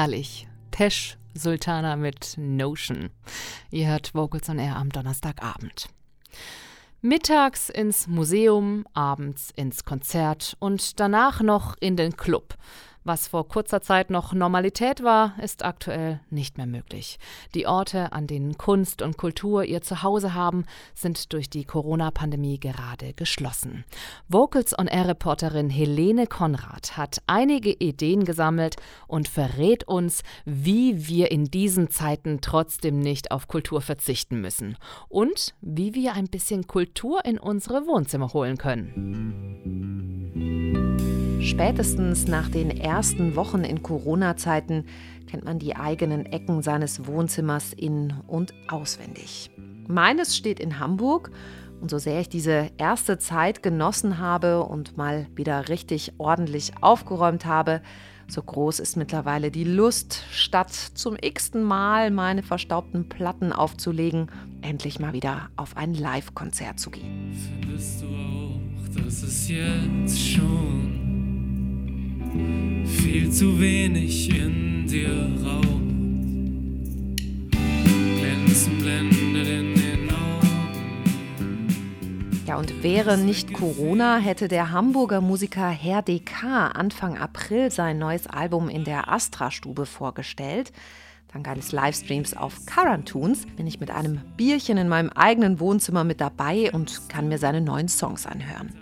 [0.00, 0.48] herrlich.
[0.70, 3.10] Tesh Sultana mit Notion.
[3.70, 5.88] Ihr hört Vocals on Air am Donnerstagabend.
[7.02, 12.54] Mittags ins Museum, abends ins Konzert und danach noch in den Club.
[13.02, 17.18] Was vor kurzer Zeit noch Normalität war, ist aktuell nicht mehr möglich.
[17.54, 23.14] Die Orte, an denen Kunst und Kultur ihr Zuhause haben, sind durch die Corona-Pandemie gerade
[23.14, 23.84] geschlossen.
[24.28, 31.30] Vocals on Air Reporterin Helene Konrad hat einige Ideen gesammelt und verrät uns, wie wir
[31.30, 34.76] in diesen Zeiten trotzdem nicht auf Kultur verzichten müssen
[35.08, 39.99] und wie wir ein bisschen Kultur in unsere Wohnzimmer holen können.
[41.42, 44.84] Spätestens nach den ersten Wochen in Corona-Zeiten
[45.26, 49.50] kennt man die eigenen Ecken seines Wohnzimmers in und auswendig.
[49.88, 51.30] Meines steht in Hamburg
[51.80, 57.46] und so sehr ich diese erste Zeit genossen habe und mal wieder richtig ordentlich aufgeräumt
[57.46, 57.80] habe,
[58.28, 65.00] so groß ist mittlerweile die Lust, statt zum x-ten Mal meine verstaubten Platten aufzulegen, endlich
[65.00, 67.32] mal wieder auf ein Live-Konzert zu gehen.
[67.32, 71.09] Findest du auch, dass es jetzt schon
[72.84, 75.66] viel zu wenig in dir raucht.
[78.18, 81.68] Glänzen blendet in den Augen.
[82.46, 88.26] Ja, und wäre nicht Corona, hätte der Hamburger Musiker Herr DK Anfang April sein neues
[88.26, 90.72] Album in der Astra-Stube vorgestellt.
[91.32, 96.20] Dank eines Livestreams auf Carantunes bin ich mit einem Bierchen in meinem eigenen Wohnzimmer mit
[96.20, 98.74] dabei und kann mir seine neuen Songs anhören.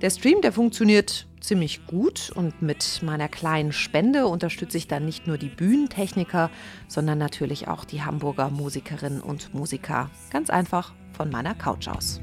[0.00, 5.26] Der Stream, der funktioniert ziemlich gut und mit meiner kleinen Spende unterstütze ich dann nicht
[5.26, 6.50] nur die Bühnentechniker,
[6.86, 10.10] sondern natürlich auch die Hamburger Musikerinnen und Musiker.
[10.30, 12.20] Ganz einfach von meiner Couch aus.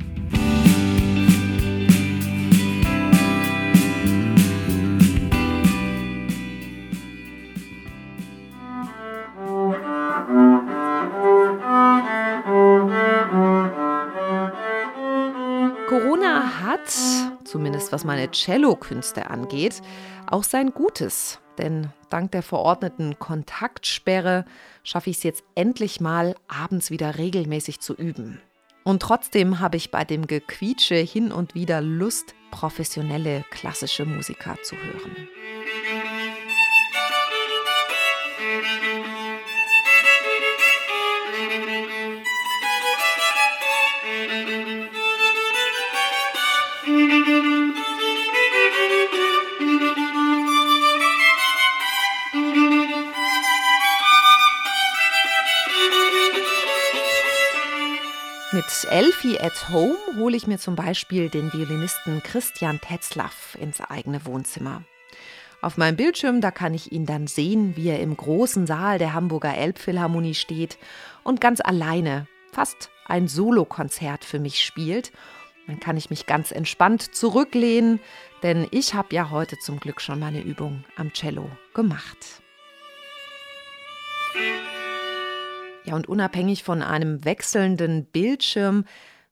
[17.85, 19.81] Zumindest was meine Cellokünste angeht,
[20.28, 21.40] auch sein Gutes.
[21.57, 24.46] Denn dank der verordneten Kontaktsperre
[24.84, 28.41] schaffe ich es jetzt endlich mal, abends wieder regelmäßig zu üben.
[28.84, 34.75] Und trotzdem habe ich bei dem Gequietsche hin und wieder Lust, professionelle klassische Musiker zu
[34.75, 35.28] hören.
[58.84, 64.84] Elfie at Home hole ich mir zum Beispiel den Violinisten Christian Tetzlaff ins eigene Wohnzimmer.
[65.62, 69.13] Auf meinem Bildschirm, da kann ich ihn dann sehen, wie er im großen Saal der
[69.13, 70.78] Hamburger Elbphilharmonie steht
[71.24, 75.12] und ganz alleine fast ein Solokonzert für mich spielt.
[75.68, 78.00] Dann kann ich mich ganz entspannt zurücklehnen,
[78.44, 82.44] denn ich habe ja heute zum Glück schon meine Übung am Cello gemacht.
[85.85, 88.85] Ja, und unabhängig von einem wechselnden Bildschirm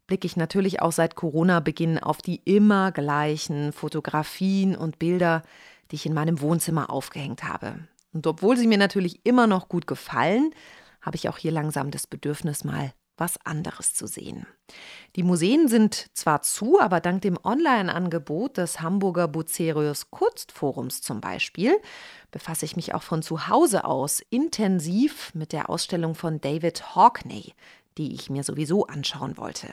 [0.06, 5.42] blicke ich natürlich auch seit Corona-Beginn auf die immer gleichen Fotografien und Bilder,
[5.90, 7.80] die ich in meinem Wohnzimmer aufgehängt habe.
[8.14, 10.54] Und obwohl sie mir natürlich immer noch gut gefallen,
[11.02, 14.48] habe ich auch hier langsam das Bedürfnis, mal was anderes zu sehen.
[15.16, 21.76] Die Museen sind zwar zu, aber dank dem Online-Angebot des Hamburger Bucerius Kunstforums zum Beispiel
[22.32, 27.54] befasse ich mich auch von zu Hause aus intensiv mit der Ausstellung von David Hockney,
[27.98, 29.70] die ich mir sowieso anschauen wollte.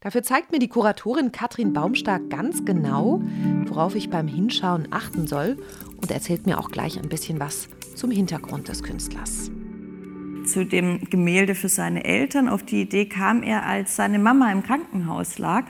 [0.00, 3.20] Dafür zeigt mir die Kuratorin Katrin Baumstark ganz genau,
[3.64, 5.56] worauf ich beim Hinschauen achten soll
[5.96, 9.50] und erzählt mir auch gleich ein bisschen was zum Hintergrund des Künstlers
[10.46, 12.48] zu dem Gemälde für seine Eltern.
[12.48, 15.64] Auf die Idee kam er, als seine Mama im Krankenhaus lag.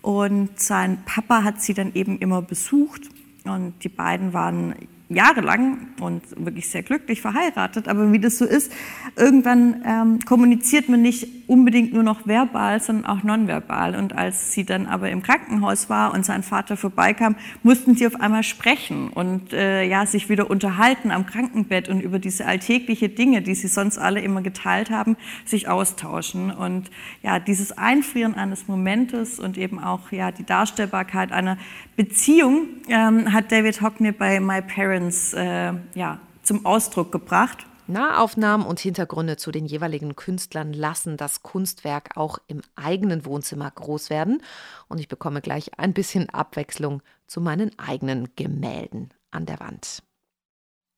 [0.00, 3.08] Und sein Papa hat sie dann eben immer besucht.
[3.44, 4.74] Und die beiden waren
[5.14, 7.88] jahrelang und wirklich sehr glücklich verheiratet.
[7.88, 8.72] Aber wie das so ist,
[9.16, 13.94] irgendwann ähm, kommuniziert man nicht unbedingt nur noch verbal, sondern auch nonverbal.
[13.94, 18.20] Und als sie dann aber im Krankenhaus war und sein Vater vorbeikam, mussten sie auf
[18.20, 23.42] einmal sprechen und äh, ja, sich wieder unterhalten am Krankenbett und über diese alltägliche Dinge,
[23.42, 26.50] die sie sonst alle immer geteilt haben, sich austauschen.
[26.50, 26.90] Und
[27.22, 31.58] ja, dieses Einfrieren eines Momentes und eben auch ja, die Darstellbarkeit einer
[31.96, 35.01] Beziehung ähm, hat David Hockney bei My Parents
[35.34, 37.66] äh, ja, zum Ausdruck gebracht.
[37.88, 44.08] Nahaufnahmen und Hintergründe zu den jeweiligen Künstlern lassen das Kunstwerk auch im eigenen Wohnzimmer groß
[44.08, 44.42] werden.
[44.88, 50.02] Und ich bekomme gleich ein bisschen Abwechslung zu meinen eigenen Gemälden an der Wand.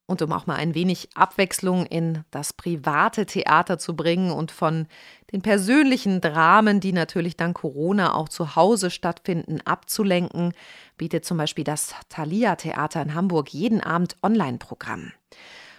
[0.06, 4.86] Und um auch mal ein wenig Abwechslung in das private Theater zu bringen und von
[5.32, 10.52] den persönlichen Dramen, die natürlich dank Corona auch zu Hause stattfinden, abzulenken,
[10.98, 15.12] bietet zum Beispiel das Thalia Theater in Hamburg jeden Abend Online-Programm.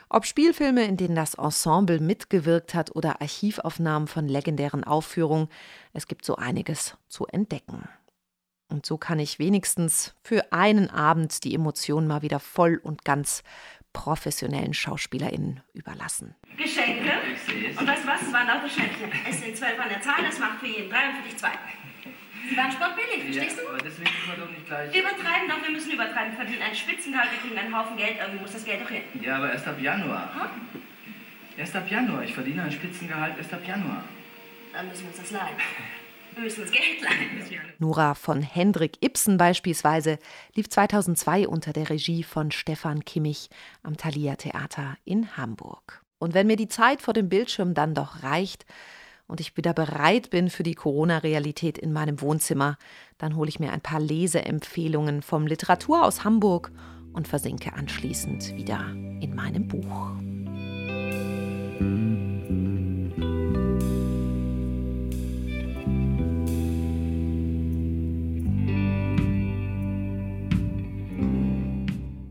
[0.10, 5.50] Ob Spielfilme, in denen das Ensemble mitgewirkt hat oder Archivaufnahmen von legendären Aufführungen,
[5.94, 7.88] es gibt so einiges zu entdecken.
[8.68, 13.44] Und so kann ich wenigstens für einen Abend die Emotionen mal wieder voll und ganz
[13.96, 16.36] professionellen SchauspielerInnen überlassen.
[16.58, 17.14] Geschenke?
[17.80, 18.22] Und weißt du was?
[18.22, 19.10] Es waren auch Geschenke.
[19.28, 21.54] Es sind zwölf an der Zahl, das macht für jeden drei und für dich zwei.
[22.48, 23.70] Sie waren sportbillig, verstehst ja, du?
[23.70, 24.94] Aber deswegen müssen wir doch nicht gleich.
[24.94, 26.32] Wir übertreiben doch, wir müssen übertreiben.
[26.34, 29.02] Wir verdienen einen Spitzengehalt, wir kriegen einen Haufen Geld, irgendwie muss das Geld doch hin.
[29.22, 30.30] Ja, aber erst ab Januar.
[30.36, 30.82] Hm?
[31.58, 32.24] Erst ab Januar.
[32.24, 34.04] Ich verdiene ein Spitzengehalt erst ab Januar.
[34.74, 35.56] Dann müssen wir uns das leihen.
[36.38, 37.62] Uns Geld leihen.
[37.80, 40.20] Nora von Hendrik Ibsen beispielsweise
[40.54, 43.50] lief 2002 unter der Regie von Stefan Kimmich
[43.84, 46.04] am Thalia Theater in Hamburg.
[46.18, 48.66] Und wenn mir die Zeit vor dem Bildschirm dann doch reicht
[49.28, 52.78] und ich wieder bereit bin für die Corona-Realität in meinem Wohnzimmer,
[53.18, 56.72] dann hole ich mir ein paar Leseempfehlungen vom Literaturhaus Hamburg
[57.14, 58.90] und versinke anschließend wieder
[59.22, 60.12] in meinem Buch.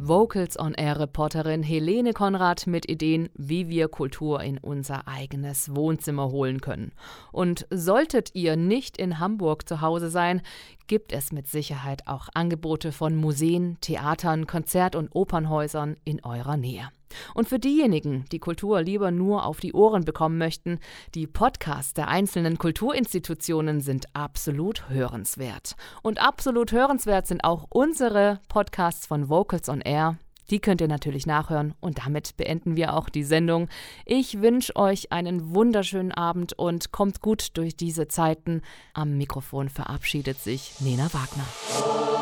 [0.07, 6.31] Vocals on Air Reporterin Helene Konrad mit Ideen, wie wir Kultur in unser eigenes Wohnzimmer
[6.31, 6.93] holen können.
[7.33, 10.43] Und solltet ihr nicht in Hamburg zu Hause sein,
[10.87, 16.89] gibt es mit Sicherheit auch Angebote von Museen, Theatern, Konzert- und Opernhäusern in eurer Nähe.
[17.35, 20.81] Und für diejenigen, die Kultur lieber nur auf die Ohren bekommen möchten,
[21.15, 25.77] die Podcasts der einzelnen Kulturinstitutionen sind absolut hörenswert.
[26.03, 30.19] Und absolut hörenswert sind auch unsere Podcasts von Vocals on Air.
[30.51, 33.69] Die könnt ihr natürlich nachhören und damit beenden wir auch die Sendung.
[34.05, 38.63] Ich wünsche euch einen wunderschönen Abend und kommt gut durch diese Zeiten.
[38.93, 42.14] Am Mikrofon verabschiedet sich Nena Wagner.